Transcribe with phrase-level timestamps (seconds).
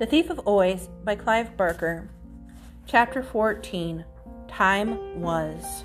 [0.00, 2.08] The Thief of Always by Clive Barker.
[2.86, 4.02] Chapter 14
[4.48, 5.84] Time Was.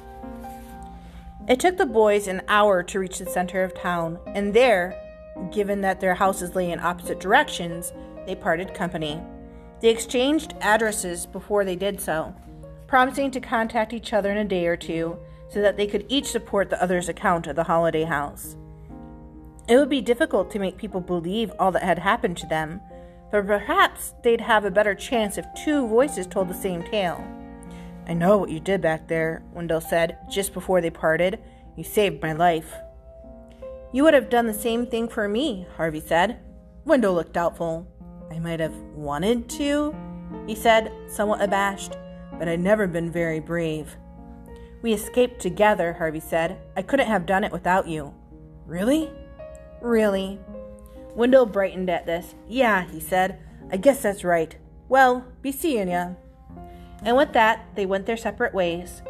[1.50, 4.98] It took the boys an hour to reach the center of town, and there,
[5.52, 7.92] given that their houses lay in opposite directions,
[8.26, 9.22] they parted company.
[9.82, 12.34] They exchanged addresses before they did so,
[12.88, 15.20] promising to contact each other in a day or two
[15.50, 18.56] so that they could each support the other's account of the holiday house.
[19.68, 22.80] It would be difficult to make people believe all that had happened to them
[23.36, 27.22] but perhaps they'd have a better chance if two voices told the same tale.
[28.08, 31.40] I know what you did back there, Wendell said just before they parted.
[31.76, 32.74] You saved my life.
[33.92, 36.40] You would have done the same thing for me, Harvey said.
[36.86, 37.86] Wendell looked doubtful.
[38.32, 39.94] I might have wanted to,
[40.48, 41.98] he said, somewhat abashed,
[42.40, 43.98] but I'd never been very brave.
[44.82, 46.58] We escaped together, Harvey said.
[46.78, 48.14] I couldn't have done it without you.
[48.66, 49.12] Really?
[49.82, 50.40] Really.
[51.16, 52.36] Wendell brightened at this.
[52.48, 53.40] Yeah, he said.
[53.72, 54.56] I guess that's right.
[54.90, 56.12] Well, be seeing ya.
[57.04, 59.02] And with that, they went their separate ways.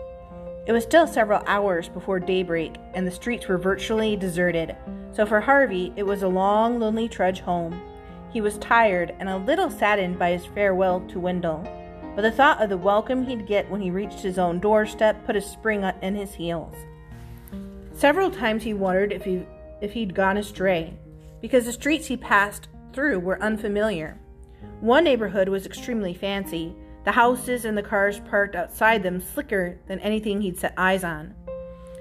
[0.65, 4.75] It was still several hours before daybreak, and the streets were virtually deserted,
[5.11, 7.79] so for Harvey, it was a long, lonely trudge home.
[8.33, 11.63] He was tired and a little saddened by his farewell to Wendell,
[12.15, 15.35] but the thought of the welcome he'd get when he reached his own doorstep put
[15.35, 16.75] a spring in his heels.
[17.93, 19.45] Several times he wondered if he
[19.81, 20.97] if he'd gone astray,
[21.45, 24.17] because the streets he passed through were unfamiliar.
[24.79, 29.99] One neighborhood was extremely fancy, the houses and the cars parked outside them slicker than
[29.99, 31.35] anything he'd set eyes on.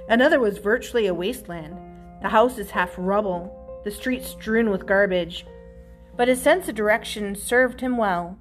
[0.08, 1.76] Another was virtually a wasteland,
[2.22, 5.44] the houses half rubble, the streets strewn with garbage.
[6.16, 8.38] But his sense of direction served him well.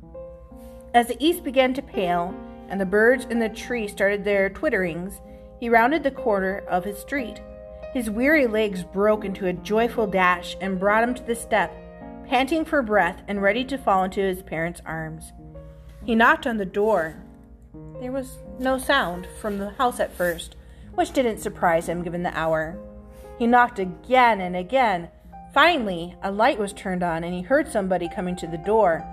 [0.94, 2.34] As the east began to pale
[2.70, 5.20] and the birds in the tree started their twitterings,
[5.60, 7.42] he rounded the corner of his street.
[7.94, 11.72] His weary legs broke into a joyful dash and brought him to the step,
[12.28, 15.32] panting for breath and ready to fall into his parents' arms.
[16.04, 17.16] He knocked on the door.
[18.00, 20.56] There was no sound from the house at first,
[20.96, 22.76] which didn't surprise him given the hour.
[23.38, 25.10] He knocked again and again.
[25.54, 29.06] Finally, a light was turned on and he heard somebody coming to the door.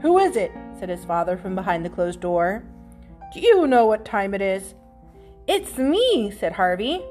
[0.00, 0.52] Who is it?
[0.78, 2.62] said his father from behind the closed door.
[3.34, 4.74] Do you know what time it is?
[5.48, 7.02] It's me, said Harvey.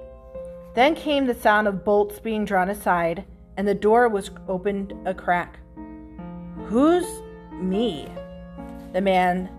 [0.78, 3.26] Then came the sound of bolts being drawn aside,
[3.58, 5.58] and the door was opened a crack.
[6.68, 8.08] Who's me?
[8.94, 9.50] The man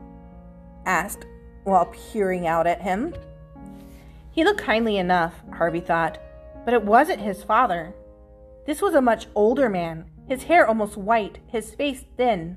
[0.87, 1.27] asked
[1.65, 3.15] while peering out at him.
[4.31, 6.19] He looked kindly enough, Harvey thought,
[6.65, 7.93] but it wasn't his father.
[8.65, 12.57] This was a much older man, his hair almost white, his face thin.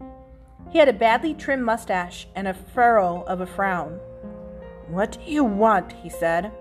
[0.70, 3.94] He had a badly trimmed mustache and a furrow of a frown.
[4.88, 5.94] What do you want?
[5.94, 6.52] he said.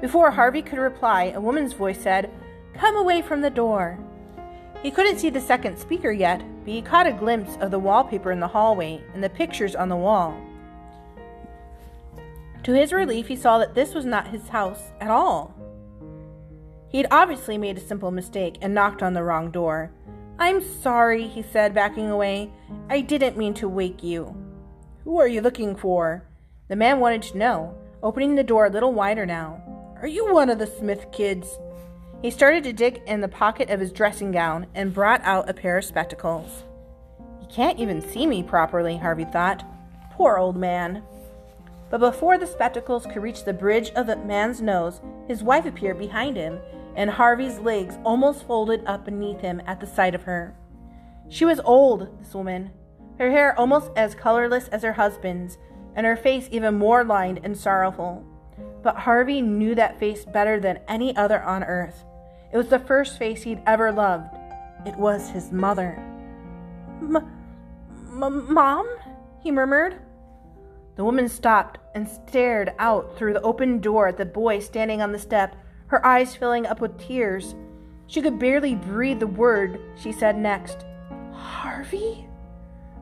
[0.00, 2.30] Before Harvey could reply, a woman's voice said,
[2.74, 3.98] Come away from the door.
[4.82, 8.30] He couldn't see the second speaker yet, but he caught a glimpse of the wallpaper
[8.30, 10.38] in the hallway and the pictures on the wall.
[12.64, 15.54] To his relief, he saw that this was not his house at all.
[16.88, 19.90] He had obviously made a simple mistake and knocked on the wrong door.
[20.38, 22.50] I'm sorry, he said, backing away.
[22.90, 24.36] I didn't mean to wake you.
[25.04, 26.24] Who are you looking for?
[26.68, 29.62] The man wanted to know, opening the door a little wider now.
[30.02, 31.58] Are you one of the Smith kids?
[32.20, 35.54] He started to dig in the pocket of his dressing gown and brought out a
[35.54, 36.64] pair of spectacles.
[37.40, 39.64] He can't even see me properly, Harvey thought.
[40.12, 41.02] Poor old man.
[41.88, 45.98] But before the spectacles could reach the bridge of the man's nose, his wife appeared
[45.98, 46.58] behind him,
[46.94, 50.54] and Harvey's legs almost folded up beneath him at the sight of her.
[51.30, 52.70] She was old, this woman,
[53.18, 55.56] her hair almost as colorless as her husband's,
[55.94, 58.26] and her face even more lined and sorrowful.
[58.86, 62.04] But Harvey knew that face better than any other on earth.
[62.52, 64.32] It was the first face he'd ever loved.
[64.86, 65.96] It was his mother.
[67.00, 67.26] M-
[68.12, 68.88] Mom?
[69.42, 69.96] he murmured.
[70.94, 75.10] The woman stopped and stared out through the open door at the boy standing on
[75.10, 75.56] the step,
[75.88, 77.56] her eyes filling up with tears.
[78.06, 80.86] She could barely breathe the word she said next.
[81.32, 82.28] Harvey?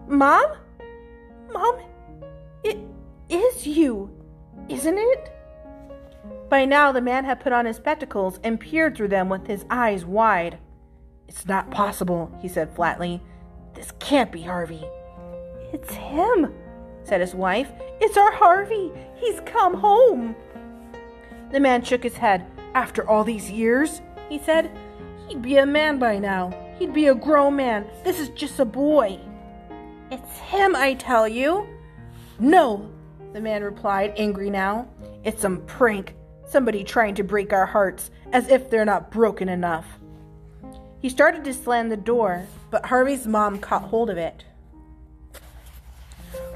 [0.09, 0.47] Mom?
[1.53, 1.79] Mom?
[2.62, 2.79] It
[3.29, 4.11] is you,
[4.70, 5.31] isn't it?
[6.49, 9.64] By now, the man had put on his spectacles and peered through them with his
[9.70, 10.58] eyes wide.
[11.26, 13.23] It's not possible, he said flatly.
[13.75, 14.85] This can't be Harvey.
[15.73, 16.52] It's him,
[17.02, 17.70] said his wife.
[18.00, 18.93] It's our Harvey.
[19.17, 20.37] He's come home.
[21.50, 22.47] The man shook his head.
[22.75, 24.70] After all these years, he said,
[25.26, 26.52] he'd be a man by now.
[26.79, 27.87] He'd be a grown man.
[28.05, 29.19] This is just a boy.
[30.11, 31.67] It's him, I tell you.
[32.38, 32.90] No,
[33.32, 34.88] the man replied, angry now.
[35.25, 36.14] It's some prank.
[36.46, 39.87] Somebody trying to break our hearts, as if they're not broken enough.
[41.00, 44.44] He started to slam the door, but Harvey's mom caught hold of it.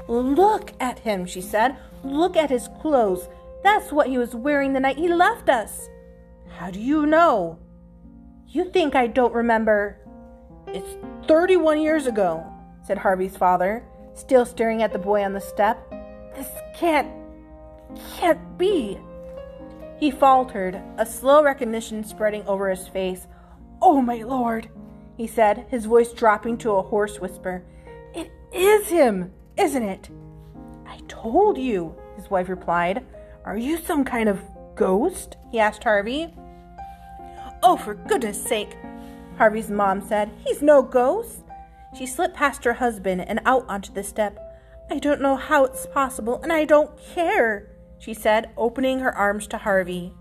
[0.07, 1.75] Look at him, she said.
[2.03, 3.27] Look at his clothes.
[3.63, 5.87] That's what he was wearing the night he left us.
[6.57, 7.59] How do you know?
[8.47, 9.99] You think I don't remember?
[10.67, 10.97] It's
[11.27, 12.43] 31 years ago,
[12.85, 13.83] said Harvey's father,
[14.15, 15.77] still staring at the boy on the step.
[16.35, 17.11] This can't,
[18.17, 18.97] can't be.
[19.99, 23.27] He faltered, a slow recognition spreading over his face.
[23.81, 24.69] Oh, my lord,
[25.17, 27.65] he said, his voice dropping to a hoarse whisper.
[28.13, 30.09] It is him, isn't it?
[30.87, 33.05] I told you, his wife replied.
[33.43, 34.41] Are you some kind of
[34.75, 35.35] ghost?
[35.51, 36.33] he asked Harvey.
[37.61, 38.77] Oh, for goodness sake,
[39.37, 40.31] Harvey's mom said.
[40.45, 41.43] He's no ghost.
[41.97, 44.37] She slipped past her husband and out onto the step.
[44.89, 47.67] I don't know how it's possible, and I don't care,
[47.99, 50.13] she said, opening her arms to Harvey.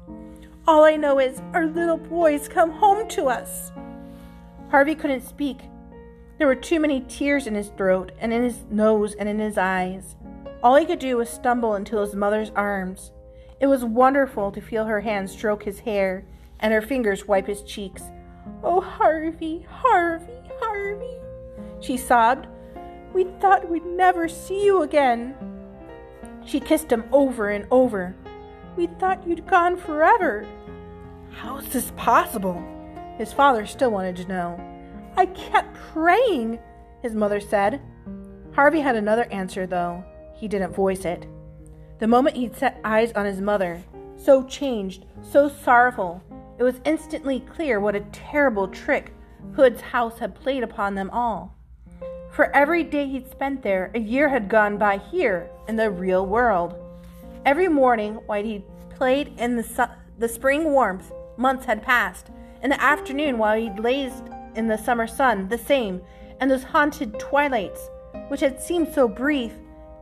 [0.67, 3.73] All I know is our little boy's come home to us.
[4.71, 5.61] Harvey couldn't speak.
[6.37, 9.57] There were too many tears in his throat and in his nose and in his
[9.57, 10.15] eyes.
[10.63, 13.13] All he could do was stumble into his mother's arms.
[13.61, 16.25] It was wonderful to feel her hand stroke his hair
[16.61, 18.03] and her fingers wipe his cheeks.
[18.63, 21.17] Oh, Harvey, Harvey, Harvey,
[21.81, 22.47] she sobbed.
[23.13, 25.35] We thought we'd never see you again.
[26.49, 28.17] She kissed him over and over.
[28.75, 30.47] We thought you'd gone forever.
[31.31, 32.65] How is this possible?
[33.19, 34.59] His father still wanted to know.
[35.15, 36.59] I kept praying,
[37.03, 37.83] his mother said.
[38.55, 40.03] Harvey had another answer, though.
[40.37, 41.27] He didn't voice it.
[41.99, 43.83] The moment he'd set eyes on his mother,
[44.17, 46.23] so changed, so sorrowful,
[46.59, 49.12] it was instantly clear what a terrible trick
[49.55, 51.58] Hood's house had played upon them all.
[52.38, 56.25] For every day he'd spent there, a year had gone by here in the real
[56.25, 56.76] world.
[57.44, 62.29] Every morning, while he played in the, su- the spring warmth, months had passed.
[62.62, 64.23] In the afternoon, while he lazed
[64.55, 66.00] in the summer sun, the same,
[66.38, 67.90] and those haunted twilights,
[68.29, 69.55] which had seemed so brief,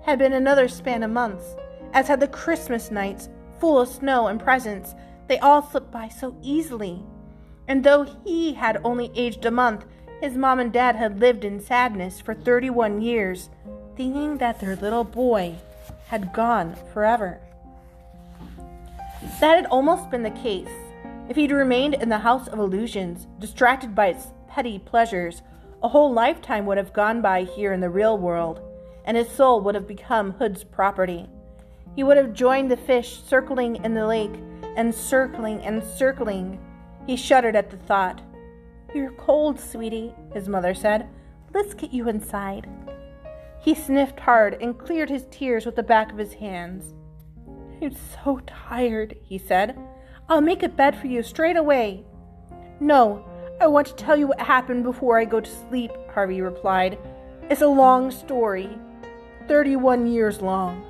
[0.02, 1.56] had been another span of months,
[1.94, 4.94] as had the Christmas nights, full of snow and presents.
[5.26, 7.02] They all slipped by so easily.
[7.66, 9.86] And though he had only aged a month,
[10.20, 13.50] his mom and dad had lived in sadness for 31 years,
[13.96, 15.56] thinking that their little boy
[16.08, 17.40] had gone forever.
[19.40, 20.68] That had almost been the case.
[21.28, 25.42] If he'd remained in the house of illusions, distracted by its petty pleasures,
[25.82, 28.60] a whole lifetime would have gone by here in the real world,
[29.04, 31.28] and his soul would have become Hood's property.
[31.94, 34.34] He would have joined the fish circling in the lake
[34.76, 36.58] and circling and circling.
[37.06, 38.20] He shuddered at the thought.
[38.94, 41.08] You're cold, sweetie, his mother said.
[41.52, 42.68] Let's get you inside.
[43.60, 46.94] He sniffed hard and cleared his tears with the back of his hands.
[47.82, 47.94] I'm
[48.24, 49.76] so tired, he said.
[50.28, 52.04] I'll make a bed for you straight away.
[52.80, 53.24] No,
[53.60, 56.98] I want to tell you what happened before I go to sleep, Harvey replied.
[57.48, 58.78] It's a long story,
[59.48, 60.84] 31 years long.